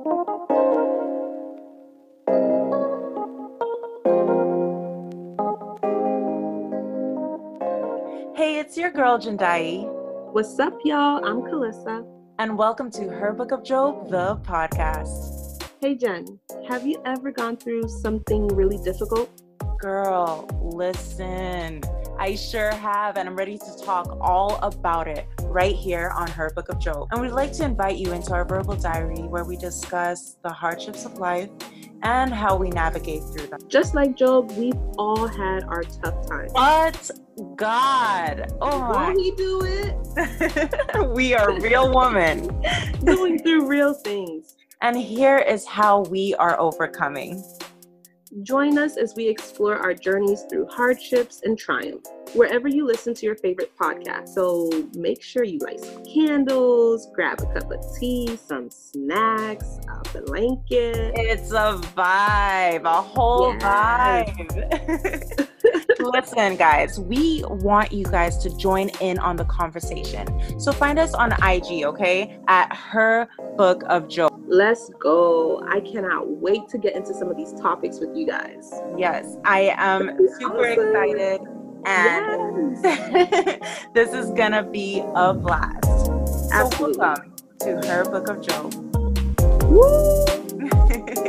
Hey, 0.00 0.06
it's 8.58 8.78
your 8.78 8.90
girl 8.90 9.18
Jandai. 9.18 9.84
What's 10.32 10.58
up, 10.58 10.78
y'all? 10.86 11.22
I'm 11.22 11.42
Kalissa. 11.42 12.06
And 12.38 12.56
welcome 12.56 12.90
to 12.92 13.08
Her 13.08 13.34
Book 13.34 13.52
of 13.52 13.62
Job, 13.62 14.08
the 14.08 14.36
podcast. 14.36 15.62
Hey, 15.82 15.96
Jen, 15.96 16.38
have 16.66 16.86
you 16.86 17.02
ever 17.04 17.30
gone 17.30 17.58
through 17.58 17.86
something 17.88 18.48
really 18.48 18.78
difficult? 18.78 19.28
Girl, 19.78 20.48
listen. 20.62 21.82
I 22.20 22.34
sure 22.34 22.70
have, 22.70 23.16
and 23.16 23.26
I'm 23.26 23.34
ready 23.34 23.56
to 23.56 23.82
talk 23.82 24.18
all 24.20 24.56
about 24.56 25.08
it 25.08 25.26
right 25.44 25.74
here 25.74 26.12
on 26.14 26.28
Her 26.30 26.50
Book 26.54 26.68
of 26.68 26.78
Job. 26.78 27.08
And 27.12 27.22
we'd 27.22 27.30
like 27.30 27.50
to 27.54 27.64
invite 27.64 27.96
you 27.96 28.12
into 28.12 28.34
our 28.34 28.44
verbal 28.44 28.76
diary 28.76 29.22
where 29.22 29.42
we 29.42 29.56
discuss 29.56 30.36
the 30.42 30.50
hardships 30.50 31.06
of 31.06 31.16
life 31.16 31.48
and 32.02 32.30
how 32.30 32.56
we 32.56 32.68
navigate 32.68 33.22
through 33.22 33.46
them. 33.46 33.60
Just 33.68 33.94
like 33.94 34.18
Job, 34.18 34.50
we've 34.50 34.76
all 34.98 35.26
had 35.26 35.64
our 35.64 35.82
tough 35.82 36.28
times. 36.28 36.52
But 36.52 37.10
God, 37.56 38.52
oh 38.60 38.80
Won't 38.90 39.18
he 39.18 39.30
do 39.30 39.62
it? 39.64 41.08
we 41.14 41.32
are 41.32 41.58
real 41.58 41.90
women. 41.90 42.50
Going 43.06 43.38
through 43.38 43.66
real 43.66 43.94
things. 43.94 44.56
And 44.82 44.94
here 44.94 45.38
is 45.38 45.66
how 45.66 46.00
we 46.02 46.34
are 46.34 46.60
overcoming. 46.60 47.42
Join 48.42 48.78
us 48.78 48.96
as 48.96 49.14
we 49.16 49.26
explore 49.26 49.76
our 49.76 49.92
journeys 49.92 50.42
through 50.48 50.66
hardships 50.68 51.40
and 51.42 51.58
triumph, 51.58 52.06
wherever 52.34 52.68
you 52.68 52.86
listen 52.86 53.12
to 53.14 53.26
your 53.26 53.34
favorite 53.34 53.76
podcast. 53.76 54.28
So 54.28 54.70
make 54.94 55.20
sure 55.20 55.42
you 55.42 55.58
light 55.58 55.80
some 55.80 56.04
candles, 56.04 57.08
grab 57.12 57.40
a 57.40 57.46
cup 57.52 57.72
of 57.72 57.84
tea, 57.98 58.36
some 58.36 58.70
snacks, 58.70 59.80
a 59.88 60.20
blanket. 60.22 61.12
It's 61.16 61.50
a 61.50 61.80
vibe, 61.96 62.84
a 62.84 63.02
whole 63.02 63.52
Yes. 63.60 64.30
vibe. 64.30 65.48
Listen, 66.12 66.56
guys, 66.56 66.98
we 66.98 67.44
want 67.46 67.92
you 67.92 68.04
guys 68.04 68.36
to 68.38 68.56
join 68.56 68.88
in 69.00 69.18
on 69.20 69.36
the 69.36 69.44
conversation. 69.44 70.26
So 70.58 70.72
find 70.72 70.98
us 70.98 71.14
on 71.14 71.32
IG, 71.42 71.84
okay, 71.84 72.36
at 72.48 72.74
Her 72.74 73.28
Book 73.56 73.84
of 73.88 74.08
Job. 74.08 74.32
Let's 74.48 74.90
go. 74.98 75.62
I 75.68 75.78
cannot 75.80 76.28
wait 76.28 76.68
to 76.70 76.78
get 76.78 76.96
into 76.96 77.14
some 77.14 77.28
of 77.30 77.36
these 77.36 77.52
topics 77.52 78.00
with 78.00 78.16
you 78.16 78.26
guys. 78.26 78.72
Yes, 78.98 79.36
I 79.44 79.72
am 79.76 80.10
super 80.40 80.66
Awesome. 80.66 80.88
excited, 80.88 81.40
and 81.86 82.76
Yes. 82.82 83.86
this 83.94 84.12
is 84.12 84.30
gonna 84.32 84.64
be 84.64 85.04
a 85.14 85.32
blast. 85.32 85.84
So 85.84 86.68
welcome 86.80 87.34
to 87.60 87.76
Her 87.86 88.04
Book 88.04 88.28
of 88.28 88.40
Job. 88.40 88.74
Woo! 89.64 90.24